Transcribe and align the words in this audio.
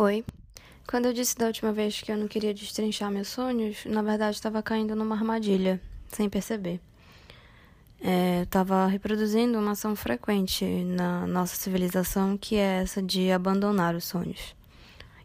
Oi. 0.00 0.24
Quando 0.86 1.06
eu 1.06 1.12
disse 1.12 1.36
da 1.36 1.46
última 1.46 1.72
vez 1.72 2.00
que 2.00 2.12
eu 2.12 2.16
não 2.16 2.28
queria 2.28 2.54
destrinchar 2.54 3.10
meus 3.10 3.26
sonhos, 3.26 3.84
na 3.84 4.00
verdade 4.00 4.36
estava 4.36 4.62
caindo 4.62 4.94
numa 4.94 5.16
armadilha, 5.16 5.80
sem 6.06 6.28
perceber. 6.30 6.80
É, 8.00 8.42
estava 8.42 8.86
reproduzindo 8.86 9.58
uma 9.58 9.72
ação 9.72 9.96
frequente 9.96 10.64
na 10.64 11.26
nossa 11.26 11.56
civilização, 11.56 12.38
que 12.38 12.54
é 12.54 12.82
essa 12.82 13.02
de 13.02 13.32
abandonar 13.32 13.96
os 13.96 14.04
sonhos. 14.04 14.54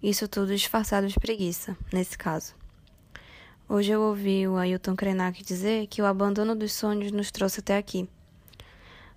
Isso 0.00 0.28
tudo 0.28 0.54
disfarçado 0.54 1.08
de 1.08 1.18
preguiça, 1.18 1.76
nesse 1.92 2.16
caso. 2.16 2.54
Hoje 3.68 3.90
eu 3.90 4.00
ouvi 4.00 4.46
o 4.46 4.56
Ailton 4.56 4.94
Krenak 4.94 5.42
dizer 5.42 5.88
que 5.88 6.00
o 6.00 6.06
abandono 6.06 6.54
dos 6.54 6.72
sonhos 6.72 7.10
nos 7.10 7.32
trouxe 7.32 7.58
até 7.58 7.76
aqui. 7.76 8.08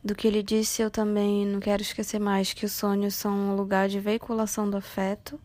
Do 0.03 0.13
que 0.13 0.27
ele 0.27 0.43
disse, 0.43 0.81
eu 0.81 0.91
também 0.91 1.45
não 1.45 1.61
quero 1.61 1.81
esquecer 1.81 2.19
mais 2.19 2.51
que 2.51 2.65
os 2.65 2.73
sonhos 2.73 3.15
são 3.15 3.31
um 3.31 3.55
lugar 3.55 3.87
de 3.87 4.01
veiculação 4.01 4.69
do 4.69 4.75
afeto 4.75 5.39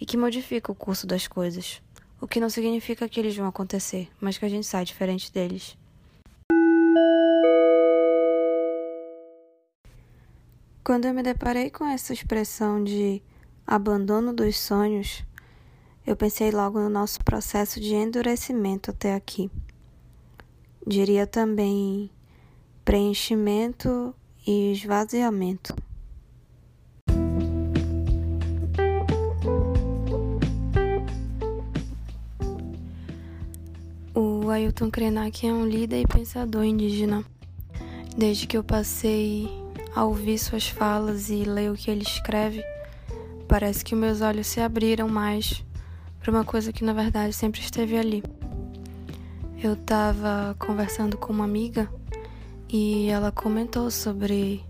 e 0.00 0.06
que 0.06 0.16
modifica 0.16 0.70
o 0.70 0.76
curso 0.76 1.08
das 1.08 1.26
coisas. 1.26 1.82
O 2.20 2.28
que 2.28 2.38
não 2.38 2.48
significa 2.48 3.08
que 3.08 3.18
eles 3.18 3.36
vão 3.36 3.48
acontecer, 3.48 4.08
mas 4.20 4.38
que 4.38 4.44
a 4.44 4.48
gente 4.48 4.64
sai 4.64 4.84
diferente 4.84 5.32
deles. 5.32 5.76
Quando 10.84 11.06
eu 11.06 11.12
me 11.12 11.24
deparei 11.24 11.68
com 11.68 11.84
essa 11.84 12.12
expressão 12.12 12.84
de 12.84 13.20
abandono 13.66 14.32
dos 14.32 14.56
sonhos, 14.56 15.24
eu 16.06 16.14
pensei 16.14 16.52
logo 16.52 16.78
no 16.78 16.88
nosso 16.88 17.18
processo 17.24 17.80
de 17.80 17.92
endurecimento 17.92 18.92
até 18.92 19.16
aqui. 19.16 19.50
Diria 20.86 21.26
também 21.26 22.08
preenchimento 22.86 24.14
e 24.46 24.70
esvaziamento. 24.70 25.74
O 34.14 34.48
Ailton 34.48 34.88
Krenak 34.88 35.44
é 35.44 35.52
um 35.52 35.66
líder 35.66 36.02
e 36.02 36.06
pensador 36.06 36.64
indígena. 36.64 37.24
Desde 38.16 38.46
que 38.46 38.56
eu 38.56 38.62
passei 38.62 39.50
a 39.92 40.04
ouvir 40.04 40.38
suas 40.38 40.68
falas 40.68 41.28
e 41.28 41.42
ler 41.42 41.72
o 41.72 41.74
que 41.74 41.90
ele 41.90 42.04
escreve, 42.04 42.62
parece 43.48 43.84
que 43.84 43.96
meus 43.96 44.20
olhos 44.20 44.46
se 44.46 44.60
abriram 44.60 45.08
mais 45.08 45.64
para 46.20 46.30
uma 46.30 46.44
coisa 46.44 46.72
que 46.72 46.84
na 46.84 46.92
verdade 46.92 47.32
sempre 47.32 47.60
esteve 47.60 47.98
ali. 47.98 48.22
Eu 49.60 49.72
estava 49.72 50.54
conversando 50.56 51.18
com 51.18 51.32
uma 51.32 51.44
amiga 51.44 51.90
e 52.68 53.08
ela 53.08 53.30
comentou 53.30 53.90
sobre 53.90 54.64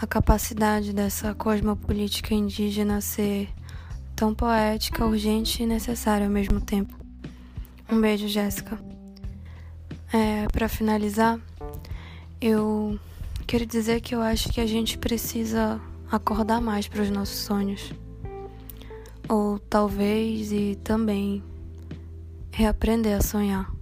a 0.00 0.06
capacidade 0.06 0.92
dessa 0.92 1.34
cosmopolítica 1.34 2.34
indígena 2.34 3.00
ser 3.00 3.48
tão 4.14 4.34
poética, 4.34 5.06
urgente 5.06 5.62
e 5.62 5.66
necessária 5.66 6.26
ao 6.26 6.32
mesmo 6.32 6.60
tempo. 6.60 6.94
Um 7.90 8.00
beijo, 8.00 8.28
Jéssica. 8.28 8.78
É, 10.12 10.46
para 10.48 10.68
finalizar, 10.68 11.38
eu 12.40 12.98
quero 13.46 13.66
dizer 13.66 14.00
que 14.00 14.14
eu 14.14 14.20
acho 14.20 14.50
que 14.50 14.60
a 14.60 14.66
gente 14.66 14.98
precisa 14.98 15.80
acordar 16.10 16.60
mais 16.60 16.86
para 16.86 17.02
os 17.02 17.10
nossos 17.10 17.38
sonhos. 17.38 17.92
Ou 19.28 19.58
talvez 19.58 20.52
e 20.52 20.78
também 20.82 21.42
reaprender 22.50 23.16
a 23.16 23.20
sonhar. 23.20 23.77